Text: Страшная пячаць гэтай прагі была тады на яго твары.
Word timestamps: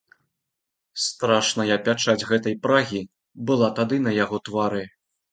Страшная 1.01 1.75
пячаць 1.87 2.23
гэтай 2.29 2.55
прагі 2.63 3.01
была 3.51 3.67
тады 3.81 3.99
на 4.07 4.11
яго 4.23 4.41
твары. 4.49 4.83